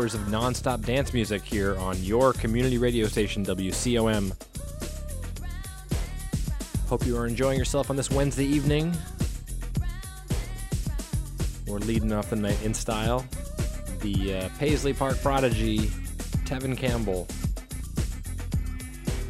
hours 0.00 0.14
of 0.14 0.22
nonstop 0.22 0.82
dance 0.86 1.12
music 1.12 1.42
here 1.42 1.76
on 1.76 1.94
your 2.02 2.32
community 2.32 2.78
radio 2.78 3.06
station, 3.06 3.44
WCOM. 3.44 4.32
Hope 6.88 7.04
you 7.04 7.18
are 7.18 7.26
enjoying 7.26 7.58
yourself 7.58 7.90
on 7.90 7.96
this 7.96 8.10
Wednesday 8.10 8.46
evening. 8.46 8.96
We're 11.66 11.80
leading 11.80 12.14
off 12.14 12.30
the 12.30 12.36
night 12.36 12.62
in 12.62 12.72
style. 12.72 13.26
The 14.00 14.36
uh, 14.36 14.48
Paisley 14.58 14.94
Park 14.94 15.20
Prodigy, 15.20 15.80
Tevin 16.46 16.78
Campbell. 16.78 17.28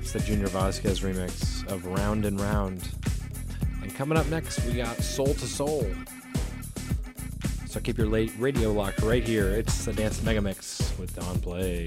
It's 0.00 0.12
the 0.12 0.20
Junior 0.20 0.46
Vasquez 0.46 1.00
remix 1.00 1.66
of 1.66 1.84
Round 1.84 2.24
and 2.24 2.40
Round. 2.40 2.88
And 3.82 3.92
coming 3.96 4.16
up 4.16 4.26
next, 4.26 4.64
we 4.66 4.74
got 4.74 4.96
Soul 4.98 5.30
II 5.30 5.34
Soul. 5.34 5.90
So 7.70 7.78
keep 7.78 7.98
your 7.98 8.08
radio 8.08 8.72
locked 8.72 9.00
right 9.02 9.22
here. 9.22 9.50
It's 9.50 9.84
the 9.84 9.92
Dance 9.92 10.20
Mega 10.24 10.40
Mix 10.40 10.92
with 10.98 11.14
Don 11.14 11.38
Play. 11.38 11.86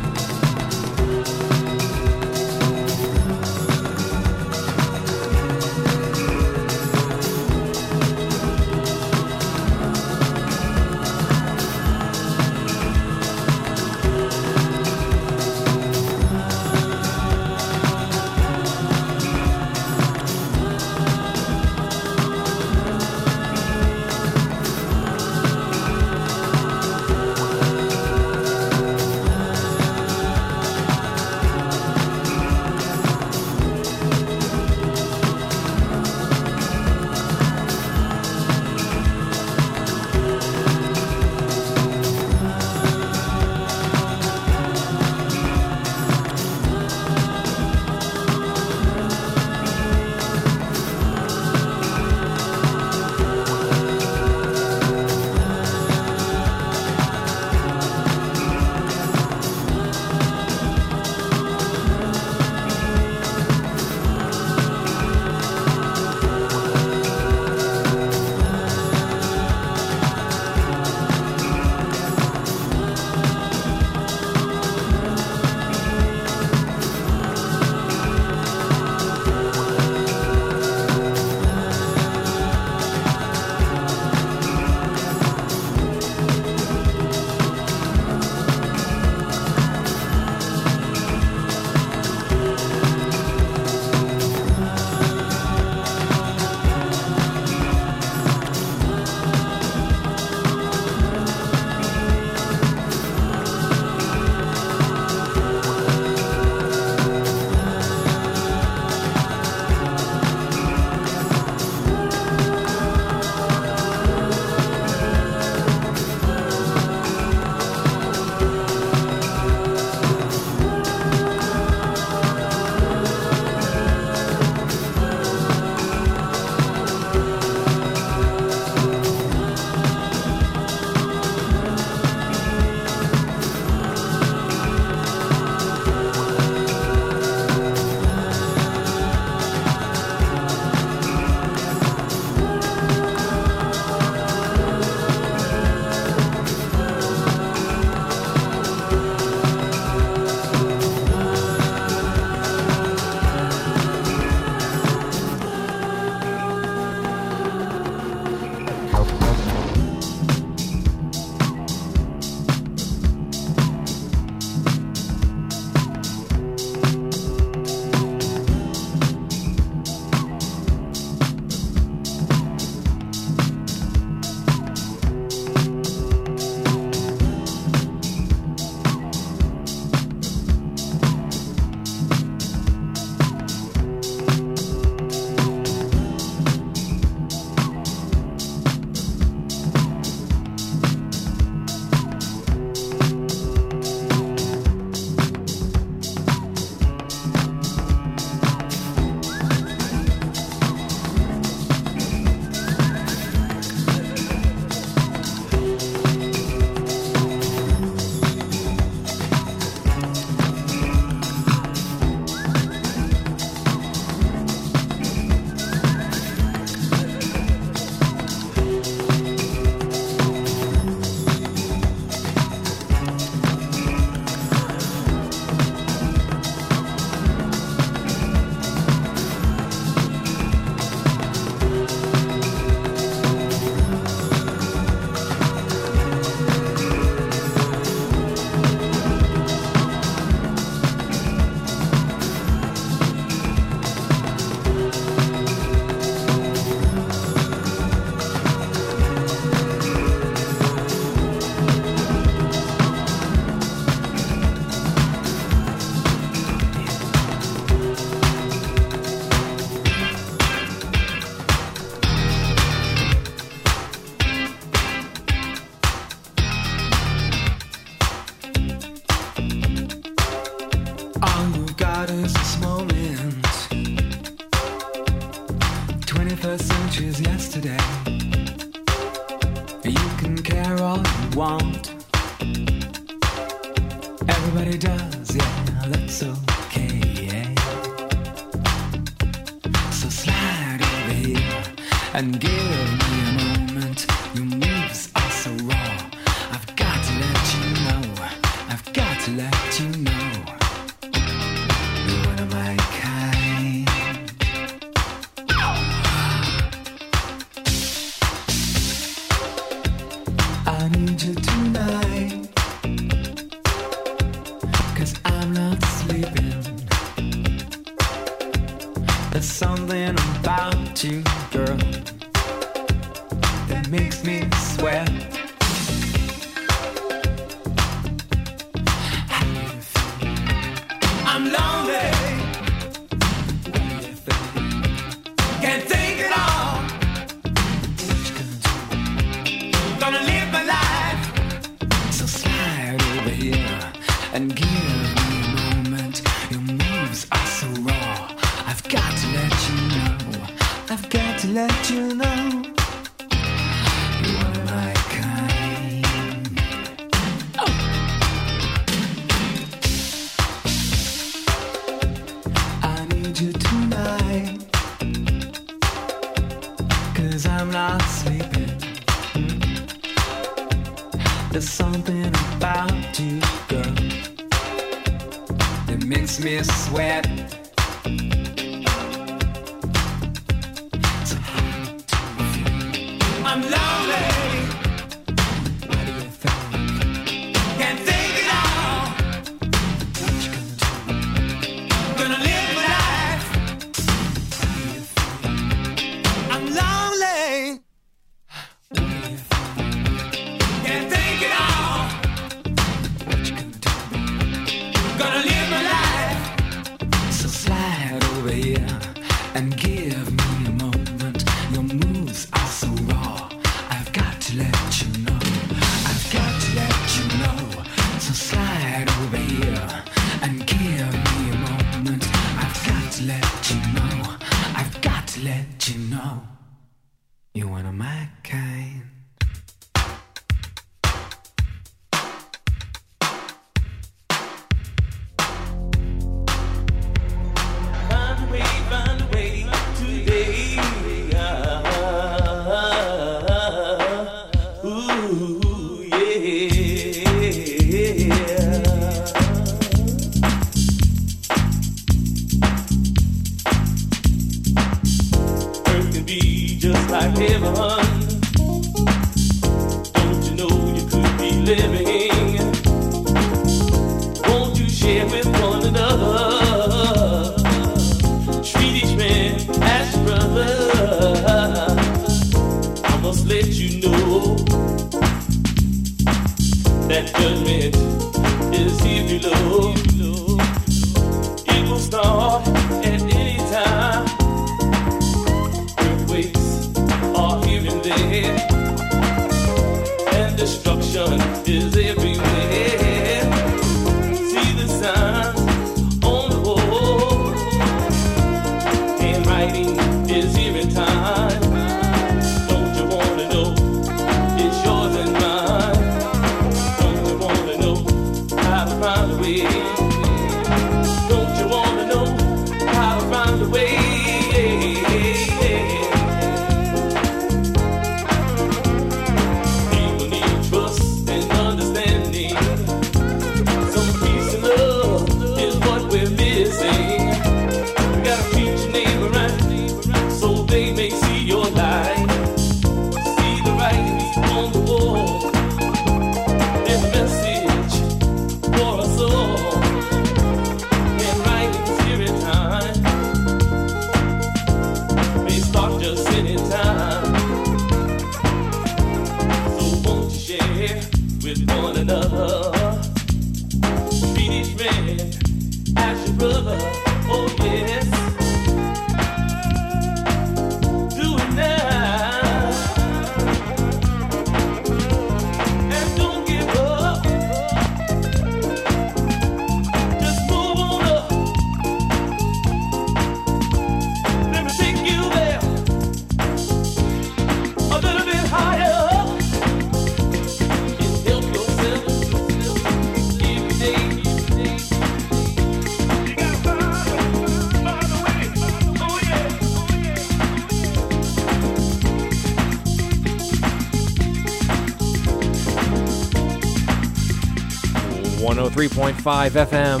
103.5 598.88 599.50
FM, 599.66 600.00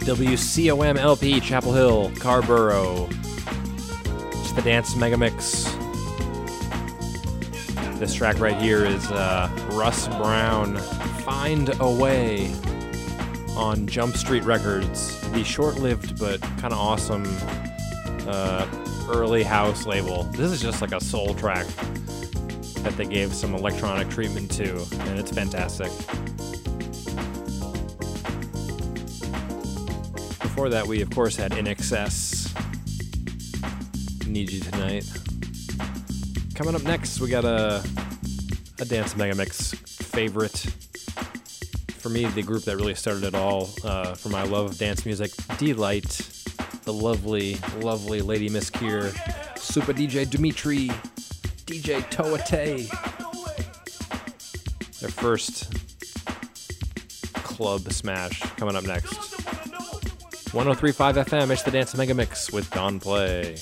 WCOM 0.00 0.96
LP, 0.96 1.40
Chapel 1.40 1.72
Hill, 1.72 2.12
Carrboro. 2.20 3.08
It's 4.30 4.52
the 4.52 4.62
Dance 4.62 4.94
Mega 4.94 5.16
Mix. 5.16 5.64
This 7.98 8.14
track 8.14 8.38
right 8.38 8.56
here 8.62 8.84
is 8.84 9.10
uh, 9.10 9.50
Russ 9.72 10.06
Brown, 10.06 10.76
Find 11.24 11.70
a 11.80 11.90
Way, 11.90 12.54
on 13.56 13.88
Jump 13.88 14.16
Street 14.16 14.44
Records, 14.44 15.20
the 15.32 15.42
short 15.42 15.78
lived 15.78 16.16
but 16.18 16.40
kind 16.40 16.72
of 16.72 16.78
awesome 16.78 17.24
uh, 18.28 18.68
early 19.08 19.42
house 19.42 19.84
label. 19.84 20.22
This 20.24 20.52
is 20.52 20.62
just 20.62 20.80
like 20.80 20.92
a 20.92 21.00
soul 21.02 21.34
track 21.34 21.66
that 22.82 22.96
they 22.96 23.04
gave 23.04 23.34
some 23.34 23.54
electronic 23.54 24.08
treatment 24.08 24.50
to, 24.52 24.76
and 25.00 25.18
it's 25.18 25.32
fantastic. 25.32 25.90
Before 30.60 30.68
that, 30.68 30.86
we 30.86 31.00
of 31.00 31.08
course 31.08 31.36
had 31.36 31.52
INXS. 31.52 32.52
Need 34.26 34.52
You 34.52 34.60
Tonight. 34.60 35.10
Coming 36.54 36.74
up 36.74 36.82
next, 36.82 37.18
we 37.18 37.30
got 37.30 37.46
a 37.46 37.82
a 38.78 38.84
dance 38.84 39.16
mega 39.16 39.34
mix 39.34 39.72
favorite. 39.72 40.58
For 41.96 42.10
me, 42.10 42.26
the 42.26 42.42
group 42.42 42.64
that 42.64 42.76
really 42.76 42.94
started 42.94 43.24
it 43.24 43.34
all, 43.34 43.70
uh, 43.84 44.12
for 44.12 44.28
my 44.28 44.42
love 44.42 44.72
of 44.72 44.76
dance 44.76 45.06
music, 45.06 45.30
Deee-Lite, 45.56 46.28
the 46.82 46.92
lovely, 46.92 47.56
lovely 47.78 48.20
Lady 48.20 48.50
Miss 48.50 48.70
Kier, 48.70 49.16
Super 49.58 49.94
DJ 49.94 50.28
Dmitry, 50.28 50.88
DJ 51.64 52.02
Towa 52.10 52.44
Tei. 52.44 52.86
Their 55.00 55.08
first 55.08 55.72
club 57.32 57.90
smash 57.90 58.40
coming 58.56 58.76
up 58.76 58.84
next. 58.84 59.29
1035 60.52 61.16
FM, 61.16 61.50
it's 61.50 61.62
the 61.62 61.70
Dance 61.70 61.96
Mega 61.96 62.12
Mix 62.12 62.50
with 62.50 62.68
Don 62.70 62.98
Play. 62.98 63.56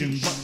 Rotation, 0.00 0.37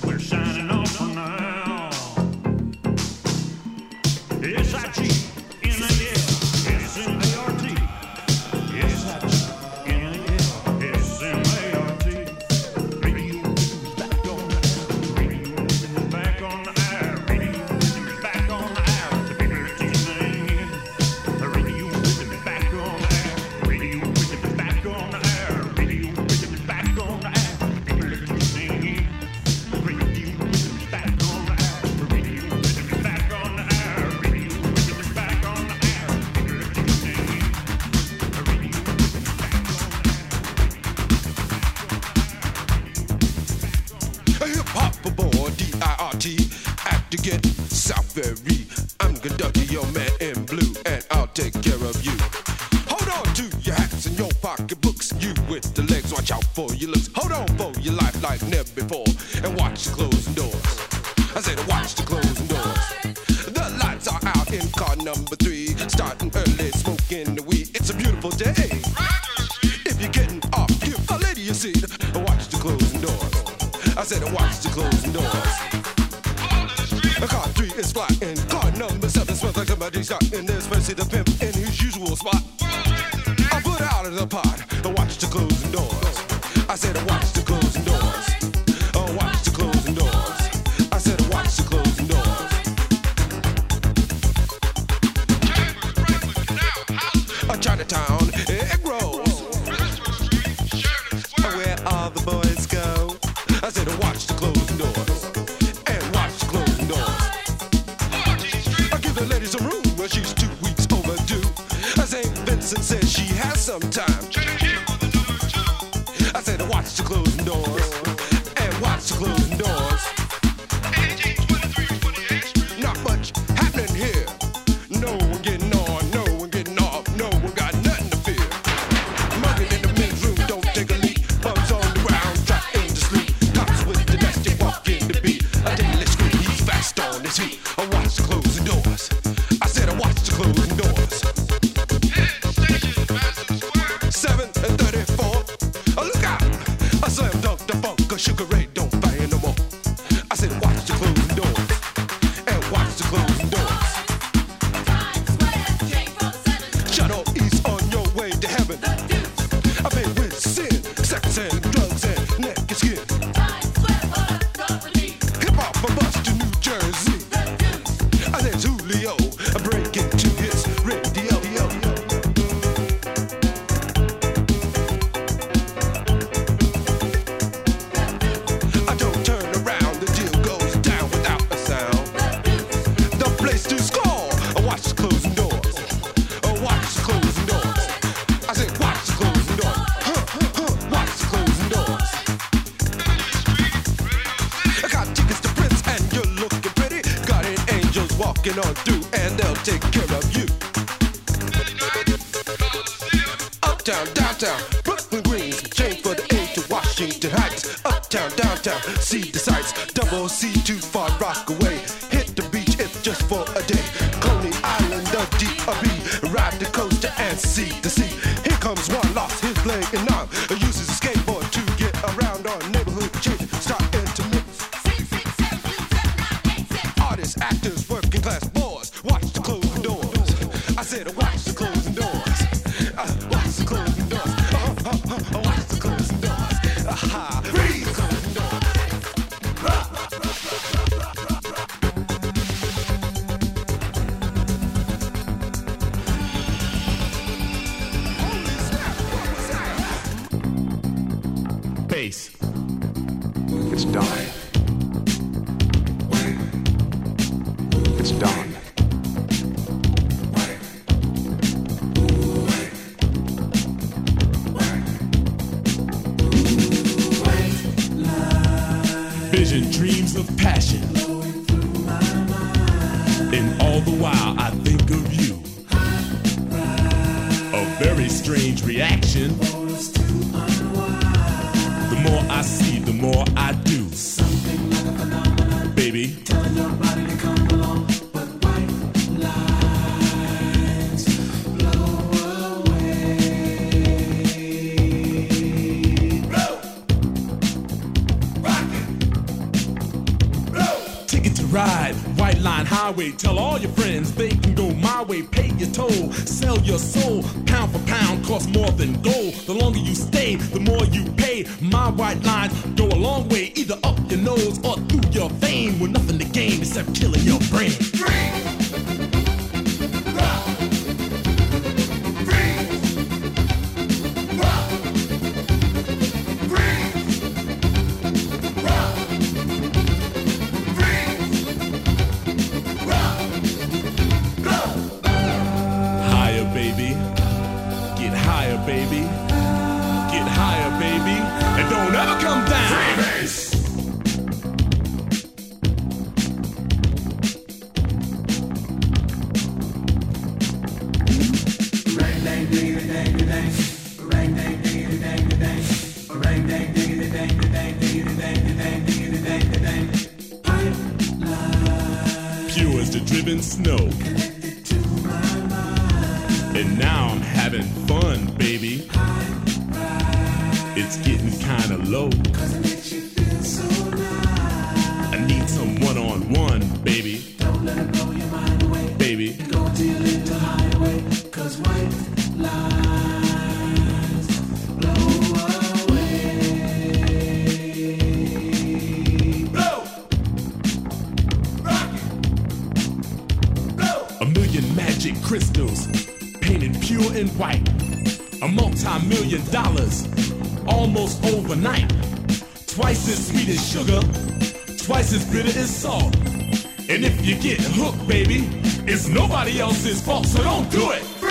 somebody 409.55 409.61
else's 409.61 410.01
fault, 410.01 410.27
so 410.27 410.43
don't 410.43 410.71
do 410.71 410.91
it. 410.91 411.03
Free. 411.03 411.31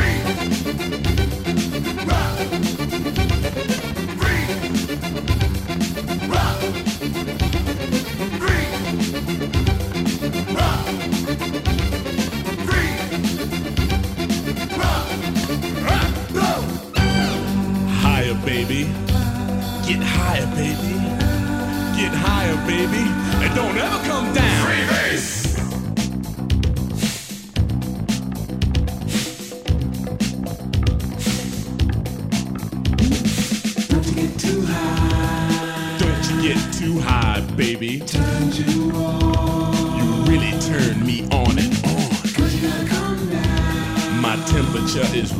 Higher, 18.01 18.34
baby. 18.45 18.84
Get 19.86 20.01
higher, 20.01 20.47
baby. 20.55 20.93
Get 21.97 22.13
higher, 22.13 22.55
baby. 22.67 23.03
And 23.43 23.55
don't 23.55 23.78
ever 23.78 24.07
come 24.07 24.34
down. 24.34 24.53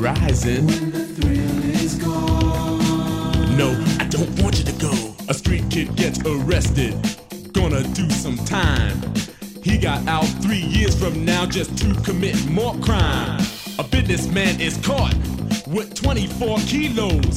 rising. 0.04 0.68
When 0.68 0.92
the 0.92 1.06
thrill 1.16 1.64
is 1.82 1.96
gone. 1.96 3.58
No, 3.58 3.70
I 4.00 4.06
don't 4.10 4.30
want 4.44 4.60
you 4.60 4.66
to 4.66 4.74
go. 4.74 4.92
A 5.30 5.34
street 5.34 5.64
kid 5.70 5.96
gets 5.96 6.20
arrested, 6.26 6.94
gonna 7.54 7.84
do 7.94 8.10
some 8.10 8.36
time. 8.40 8.98
He 9.64 9.78
got 9.78 10.06
out 10.06 10.26
three 10.44 10.66
years 10.78 10.94
from 10.94 11.24
now 11.24 11.46
just 11.46 11.78
to 11.78 11.94
commit 12.02 12.36
more 12.50 12.76
crime. 12.80 13.40
A 13.80 13.84
businessman 13.84 14.60
is 14.60 14.76
caught 14.86 15.16
with 15.68 15.96
24 15.96 16.58
kilos 16.68 17.33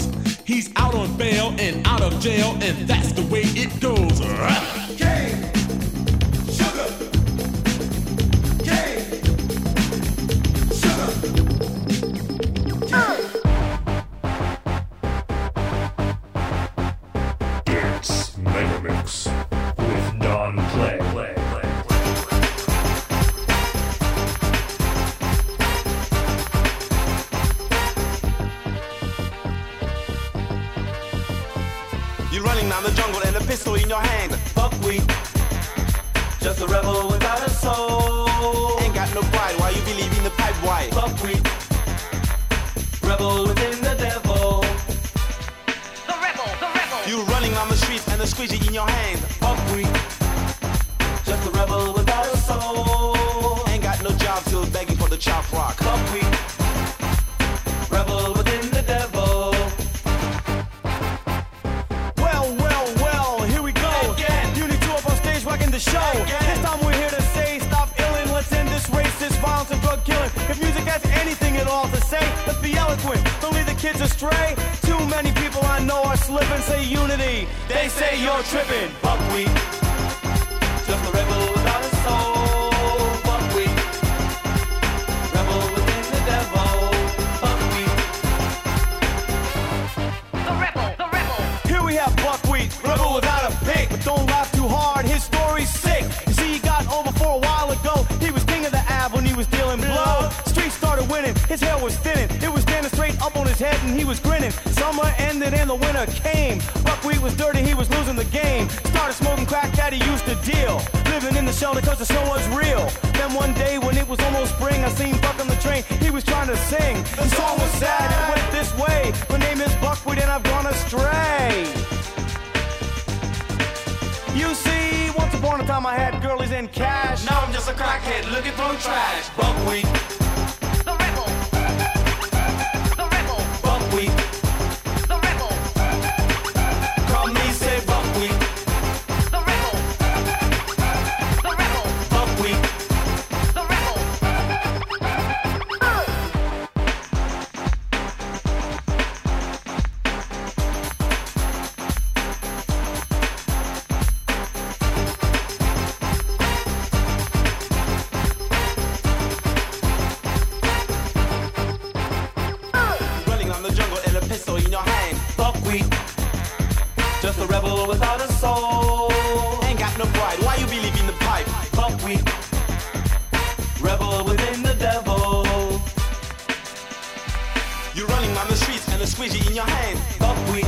on 178.46 178.52
the 178.52 178.56
streets 178.56 178.88
and 178.92 179.02
a 179.02 179.06
squeegee 179.06 179.44
in 179.48 179.54
your 179.54 179.66
hand. 179.66 179.98
Buckwheat. 180.20 180.66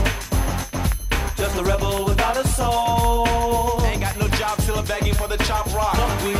Just 1.36 1.56
a 1.58 1.62
rebel 1.62 2.04
without 2.04 2.36
a 2.36 2.46
soul. 2.48 3.80
Ain't 3.84 4.00
got 4.00 4.18
no 4.18 4.26
job, 4.28 4.60
still 4.60 4.78
a 4.78 4.82
begging 4.82 5.14
for 5.14 5.28
the 5.28 5.36
chop 5.44 5.66
rock. 5.74 5.94
Buckwheat. 5.94 6.38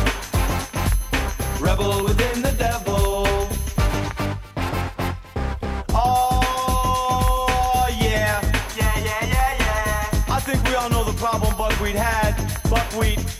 Rebel 1.61 2.03
within 2.03 2.41
the 2.41 2.51
devil. 2.57 3.25
Oh, 5.91 7.87
yeah. 8.01 8.41
Yeah, 8.75 8.99
yeah, 9.07 9.25
yeah, 9.35 9.55
yeah. 9.63 10.35
I 10.35 10.39
think 10.41 10.63
we 10.67 10.75
all 10.75 10.89
know 10.89 11.03
the 11.05 11.17
problem 11.17 11.55
Buckwheat 11.57 11.95
had. 11.95 12.35
Buckwheat 12.69 13.38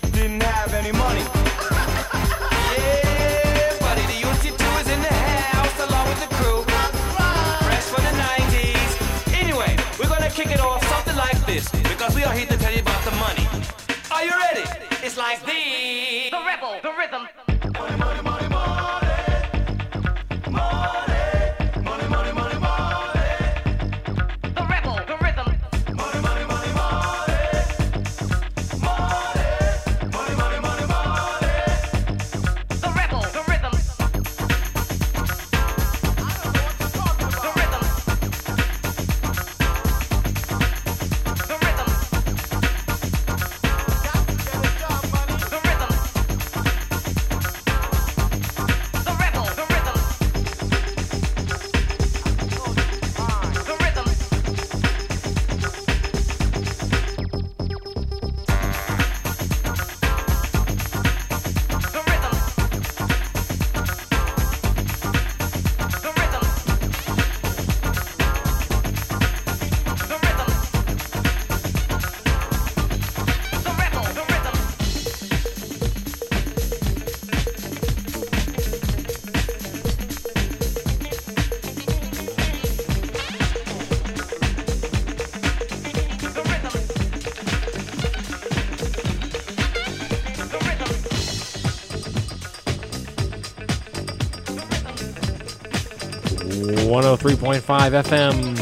103.5 97.39 98.03
FM. 98.03 98.55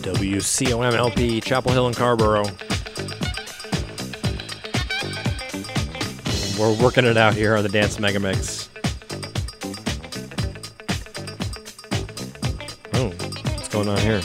WCOMLP, 0.00 1.44
Chapel 1.44 1.72
Hill 1.72 1.86
and 1.88 1.94
Carrboro. 1.94 2.42
We're 6.58 6.82
working 6.82 7.04
it 7.04 7.18
out 7.18 7.34
here 7.34 7.54
on 7.54 7.62
the 7.62 7.68
Dance 7.68 7.98
Mega 7.98 8.18
Mix. 8.18 8.70
Oh, 12.94 13.08
what's 13.08 13.68
going 13.68 13.88
on 13.88 13.98
here? 13.98 14.22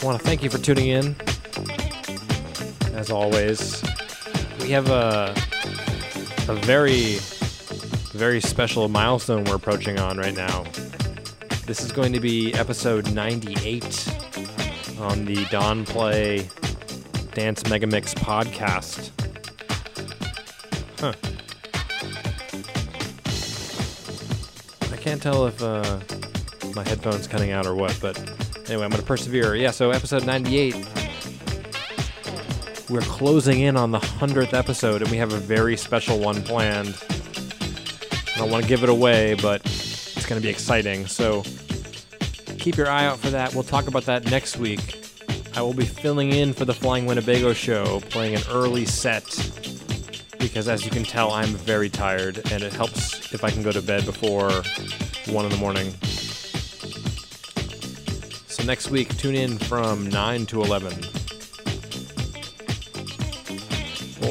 I 0.00 0.04
want 0.06 0.18
to 0.18 0.24
thank 0.24 0.42
you 0.42 0.48
for 0.48 0.56
tuning 0.56 0.88
in. 0.88 1.14
As 2.94 3.10
always, 3.10 3.82
we 4.60 4.70
have 4.70 4.88
a 4.88 5.34
a 6.48 6.54
very 6.54 7.18
very 8.20 8.38
special 8.38 8.86
milestone 8.86 9.44
we're 9.44 9.54
approaching 9.54 9.98
on 9.98 10.18
right 10.18 10.36
now. 10.36 10.62
This 11.64 11.80
is 11.80 11.90
going 11.90 12.12
to 12.12 12.20
be 12.20 12.52
episode 12.52 13.10
98 13.14 13.82
on 14.98 15.24
the 15.24 15.46
Don 15.46 15.86
Play 15.86 16.46
Dance 17.32 17.62
Megamix 17.62 18.14
podcast. 18.14 19.08
Huh. 20.98 21.14
I 24.92 24.96
can't 24.98 25.22
tell 25.22 25.46
if 25.46 25.62
uh, 25.62 26.00
my 26.74 26.86
headphone's 26.86 27.26
cutting 27.26 27.52
out 27.52 27.64
or 27.64 27.74
what, 27.74 27.98
but 28.02 28.18
anyway, 28.68 28.84
I'm 28.84 28.90
going 28.90 29.00
to 29.00 29.02
persevere. 29.02 29.56
Yeah, 29.56 29.70
so 29.70 29.92
episode 29.92 30.26
98. 30.26 30.76
We're 32.90 33.00
closing 33.00 33.60
in 33.60 33.78
on 33.78 33.92
the 33.92 34.00
100th 34.00 34.52
episode, 34.52 35.00
and 35.00 35.10
we 35.10 35.16
have 35.16 35.32
a 35.32 35.38
very 35.38 35.78
special 35.78 36.18
one 36.18 36.42
planned. 36.42 37.02
I 38.40 38.44
don't 38.44 38.52
want 38.52 38.62
to 38.64 38.68
give 38.70 38.82
it 38.82 38.88
away, 38.88 39.34
but 39.34 39.60
it's 39.66 40.24
going 40.24 40.40
to 40.40 40.42
be 40.42 40.48
exciting. 40.48 41.06
So 41.06 41.42
keep 42.58 42.78
your 42.78 42.88
eye 42.88 43.04
out 43.04 43.18
for 43.18 43.28
that. 43.28 43.52
We'll 43.52 43.64
talk 43.64 43.86
about 43.86 44.06
that 44.06 44.30
next 44.30 44.56
week. 44.56 45.04
I 45.54 45.60
will 45.60 45.74
be 45.74 45.84
filling 45.84 46.32
in 46.32 46.54
for 46.54 46.64
the 46.64 46.72
Flying 46.72 47.04
Winnebago 47.04 47.52
show, 47.52 48.00
playing 48.08 48.36
an 48.36 48.42
early 48.48 48.86
set 48.86 49.26
because, 50.38 50.68
as 50.68 50.86
you 50.86 50.90
can 50.90 51.02
tell, 51.02 51.32
I'm 51.32 51.50
very 51.50 51.90
tired, 51.90 52.38
and 52.50 52.62
it 52.62 52.72
helps 52.72 53.30
if 53.34 53.44
I 53.44 53.50
can 53.50 53.62
go 53.62 53.72
to 53.72 53.82
bed 53.82 54.06
before 54.06 54.50
1 55.26 55.44
in 55.44 55.50
the 55.50 55.58
morning. 55.58 55.92
So 58.48 58.64
next 58.64 58.88
week, 58.88 59.14
tune 59.18 59.34
in 59.34 59.58
from 59.58 60.08
9 60.08 60.46
to 60.46 60.62
11. 60.62 60.94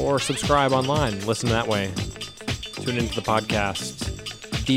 Or 0.00 0.18
subscribe 0.18 0.72
online, 0.72 1.24
listen 1.26 1.48
that 1.50 1.68
way. 1.68 1.92
Tune 2.82 2.96
into 2.96 3.14
the 3.14 3.20
podcast, 3.20 3.99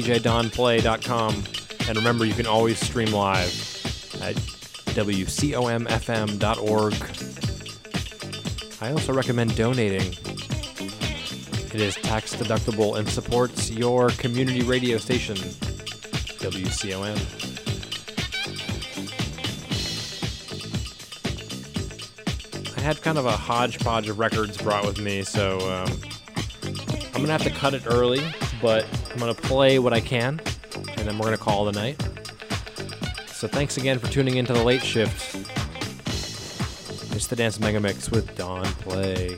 djdonplay.com. 0.02 1.44
And 1.88 1.98
remember, 1.98 2.26
you 2.26 2.34
can 2.34 2.48
always 2.48 2.80
stream 2.80 3.12
live 3.12 3.52
at 4.22 4.36
wcomfm.org. 4.96 5.24
I 8.82 8.92
also 8.92 9.14
recommend 9.14 9.56
donating. 9.56 10.14
It 11.74 11.82
is 11.82 11.96
tax 11.96 12.36
deductible 12.36 12.98
and 12.98 13.08
supports 13.08 13.70
your 13.70 14.10
community 14.10 14.64
radio 14.64 14.98
station, 14.98 15.36
WCOM. 15.36 17.18
I 22.78 22.82
had 22.82 23.00
kind 23.02 23.20
of 23.20 23.26
a 23.26 23.32
hodgepodge 23.32 24.10
of 24.10 24.18
records 24.18 24.58
brought 24.58 24.86
with 24.86 25.00
me, 25.00 25.22
so 25.24 25.60
um, 25.72 25.88
I'm 27.14 27.22
gonna 27.22 27.32
have 27.32 27.44
to 27.44 27.52
cut 27.52 27.74
it 27.76 27.84
early, 27.86 28.24
but 28.62 28.86
I'm 29.14 29.20
gonna 29.20 29.36
play 29.36 29.78
what 29.78 29.94
I 29.94 30.00
can, 30.00 30.42
and 30.98 31.08
then 31.08 31.18
we're 31.20 31.26
gonna 31.26 31.38
call 31.38 31.66
the 31.66 31.72
night. 31.72 32.02
So 33.28 33.48
thanks 33.48 33.78
again 33.78 34.00
for 34.00 34.08
tuning 34.08 34.38
into 34.38 34.54
the 34.54 34.64
late 34.64 34.82
shift. 34.82 35.36
It's 37.16 37.28
the 37.28 37.36
Dance 37.36 37.60
Mega 37.60 37.80
Mix 37.80 38.10
with 38.10 38.36
Don 38.36 38.66
Play. 38.66 39.38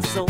my 0.00 0.08
soul 0.10 0.27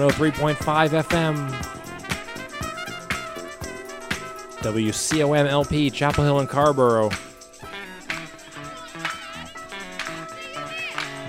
103.5 0.00 0.56
FM. 1.02 1.50
WCOMLP, 4.62 5.92
Chapel 5.92 6.24
Hill 6.24 6.40
and 6.40 6.48
Carrboro. 6.48 7.10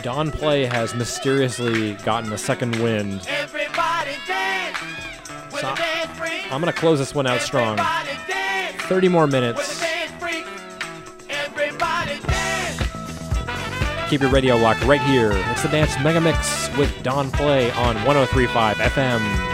Don 0.04 0.32
Play 0.32 0.64
has 0.64 0.96
mysteriously 0.96 1.96
gotten 2.06 2.32
a 2.32 2.38
second 2.38 2.82
wind. 2.82 3.24
So 3.24 3.34
I'm 6.50 6.62
going 6.62 6.66
to 6.66 6.74
close 6.74 7.00
this 7.00 7.14
one 7.14 7.28
out 7.28 7.42
strong. 7.42 7.78
30 7.78 9.10
more 9.10 9.28
minutes. 9.28 9.84
Keep 14.10 14.22
your 14.22 14.30
radio 14.30 14.56
locked 14.56 14.84
right 14.86 15.02
here. 15.02 15.34
It's 15.34 15.62
the 15.62 15.68
Dance 15.68 15.94
Mega 16.02 16.22
Mix 16.22 16.61
with 16.78 16.92
Don 17.04 17.32
Play 17.32 17.72
on 17.72 17.96
1035 18.06 18.78
FM. 18.78 19.51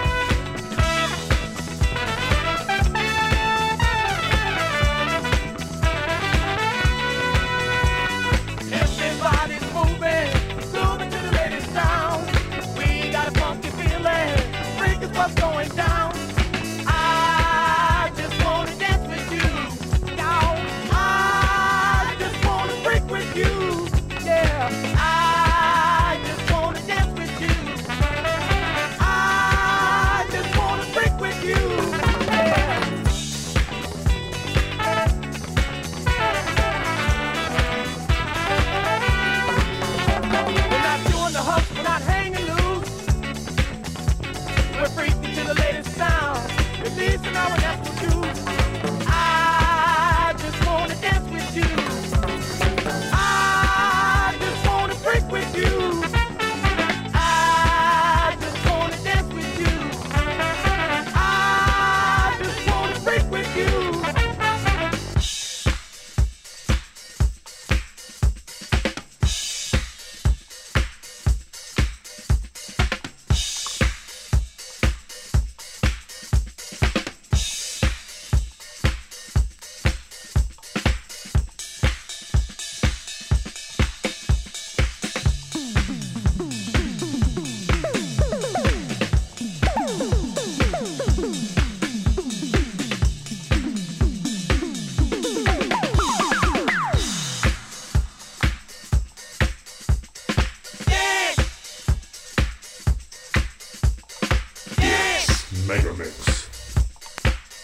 Megamix. 105.77 106.47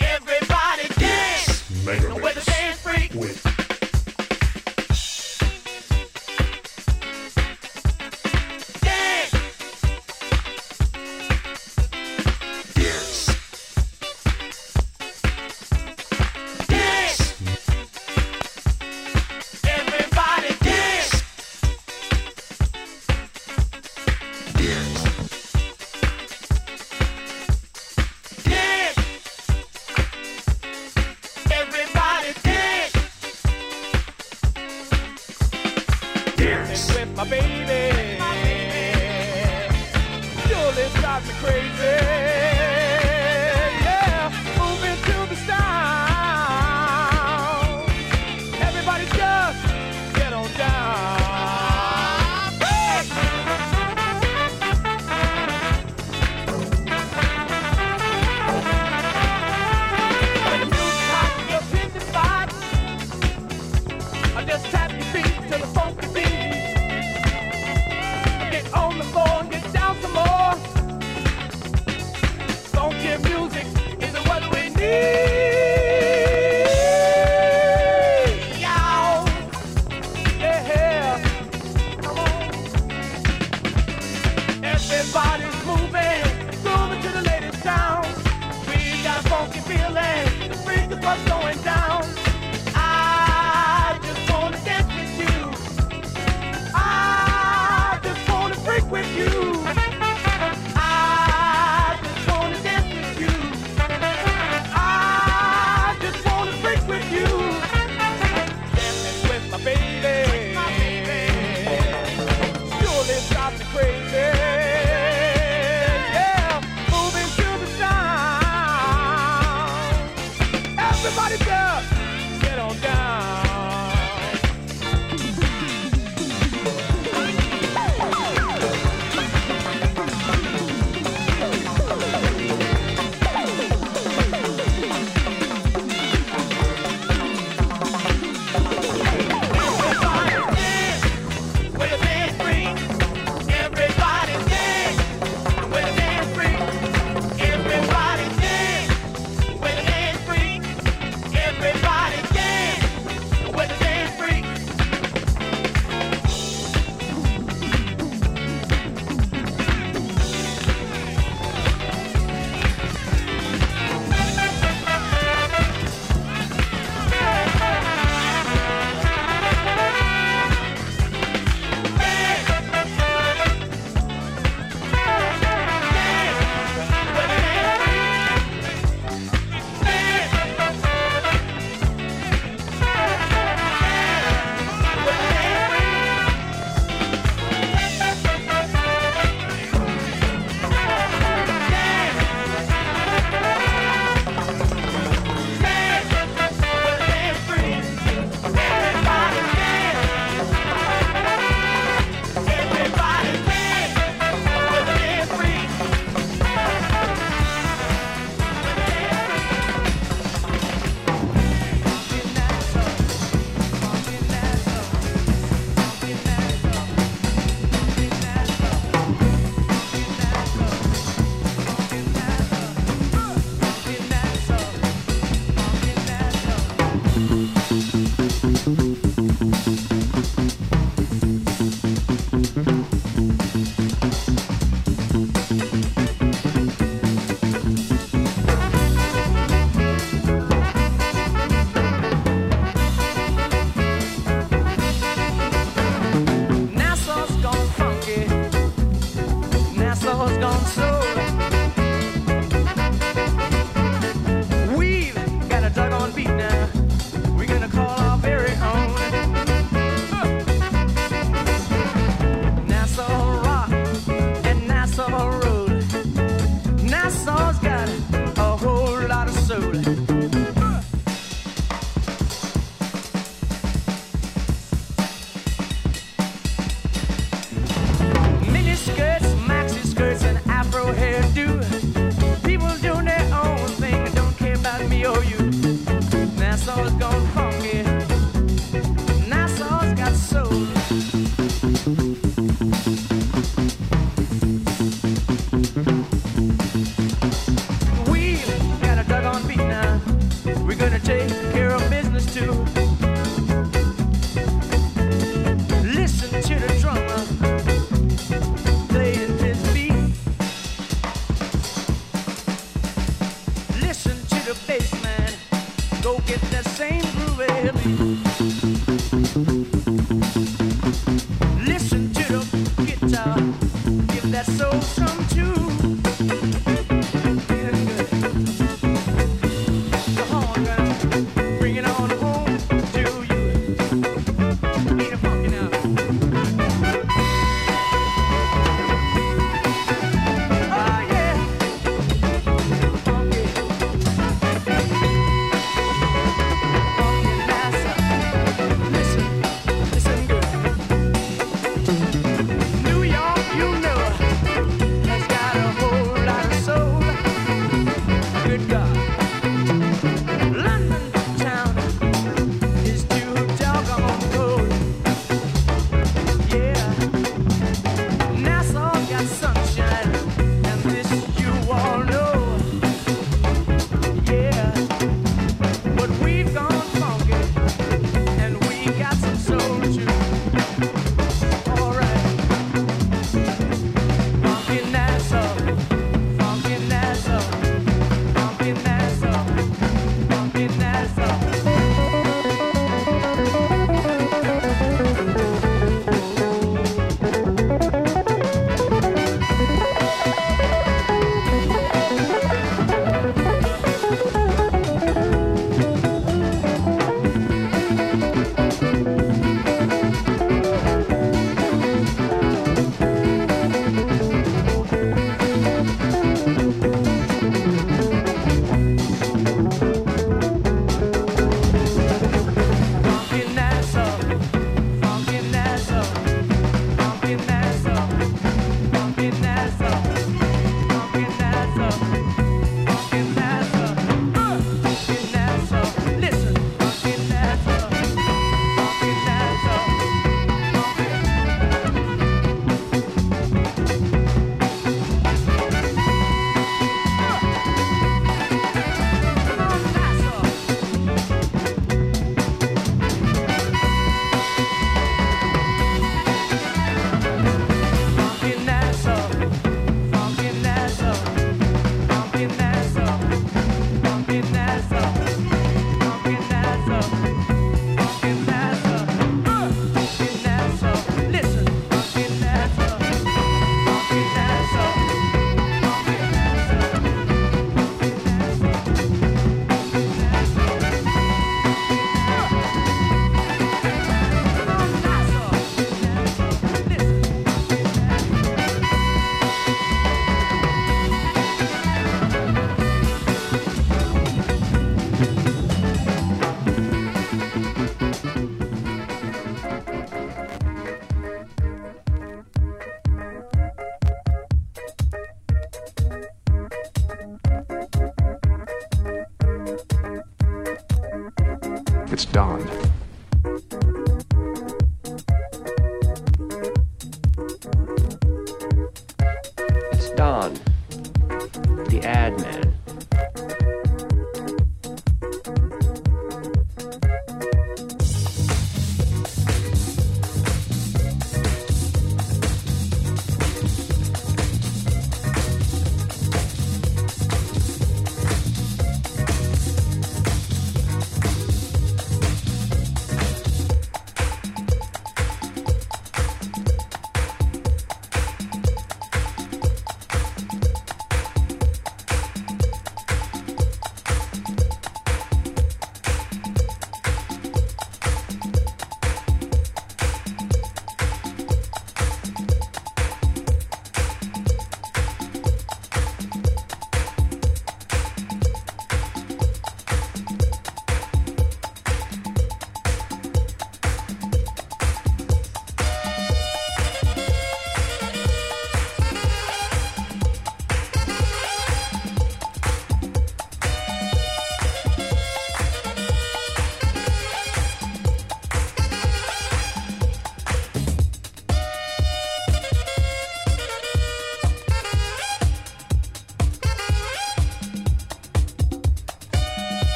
Everybody 0.00 0.88
dance. 1.00 1.86
Mega 1.86 2.14
Mix. 2.18 2.33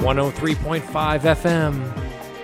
103.5 0.00 0.80
FM, 1.20 1.94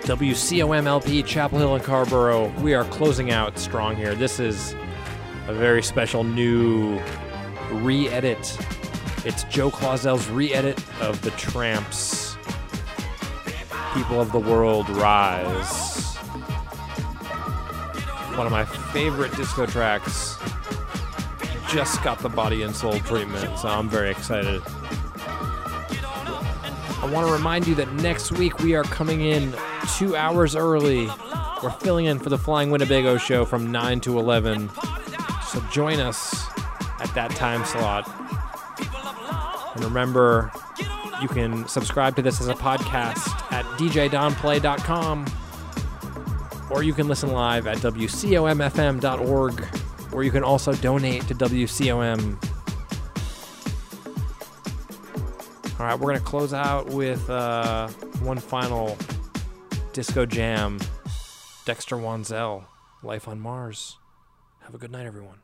WCOM 0.03 0.85
LP, 0.85 1.23
Chapel 1.23 1.57
Hill 1.57 1.73
and 1.73 1.83
Carrboro. 1.83 2.49
We 2.61 2.75
are 2.75 2.83
closing 2.85 3.31
out 3.31 3.57
strong 3.57 3.95
here. 3.95 4.13
This 4.13 4.39
is 4.39 4.75
a 5.47 5.55
very 5.55 5.81
special 5.81 6.23
new 6.23 7.01
re 7.71 8.09
edit. 8.09 8.55
It's 9.25 9.43
Joe 9.45 9.71
Claussell's 9.71 10.29
re 10.29 10.53
edit 10.53 10.77
of 11.01 11.19
The 11.23 11.31
Trammps. 11.31 12.37
People 13.95 14.21
of 14.21 14.31
the 14.31 14.39
World 14.39 14.87
Rise. 14.89 16.15
One 18.37 18.45
of 18.45 18.51
my 18.51 18.65
favorite 18.65 19.35
disco 19.35 19.65
tracks. 19.65 20.37
Just 21.69 22.03
got 22.03 22.19
the 22.19 22.29
body 22.29 22.61
and 22.61 22.75
soul 22.75 22.99
treatment, 22.99 23.57
so 23.57 23.67
I'm 23.67 23.89
very 23.89 24.11
excited. 24.11 24.61
I 27.07 27.09
want 27.09 27.25
to 27.25 27.31
remind 27.31 27.65
you 27.65 27.75
that 27.75 27.89
next 27.93 28.33
week 28.33 28.59
we 28.59 28.75
are 28.75 28.83
coming 28.83 29.21
in 29.21 29.55
two 29.97 30.17
hours 30.17 30.57
early. 30.57 31.07
We're 31.63 31.71
filling 31.79 32.05
in 32.05 32.19
for 32.19 32.27
the 32.27 32.37
Flying 32.37 32.69
Winnebago 32.69 33.17
show 33.17 33.45
from 33.45 33.71
9 33.71 34.01
to 34.01 34.19
11. 34.19 34.69
So 35.47 35.61
join 35.71 36.01
us 36.01 36.35
at 36.99 37.09
that 37.15 37.31
time 37.31 37.63
slot. 37.63 38.09
And 39.73 39.85
remember, 39.85 40.51
you 41.21 41.29
can 41.29 41.65
subscribe 41.69 42.17
to 42.17 42.21
this 42.21 42.41
as 42.41 42.49
a 42.49 42.55
podcast 42.55 43.53
at 43.53 43.63
djdonplay.com 43.79 45.25
or 46.69 46.83
you 46.83 46.91
can 46.91 47.07
listen 47.07 47.31
live 47.31 47.67
at 47.67 47.77
wcomfm.org 47.77 49.65
or 50.11 50.23
you 50.25 50.31
can 50.31 50.43
also 50.43 50.73
donate 50.73 51.25
to 51.29 51.35
WCOM. 51.35 52.56
All 55.79 55.85
right, 55.85 55.93
we're 55.93 56.07
going 56.07 56.17
to 56.17 56.25
close 56.25 56.53
out 56.53 56.87
with 56.87 57.29
uh, 57.29 57.87
one 58.19 58.39
final 58.39 58.97
disco 59.93 60.25
jam 60.25 60.79
Dexter 61.65 61.97
Wansel, 61.97 62.65
Life 63.03 63.27
on 63.27 63.39
Mars. 63.39 63.95
Have 64.61 64.73
a 64.73 64.79
good 64.79 64.91
night, 64.91 65.05
everyone. 65.05 65.37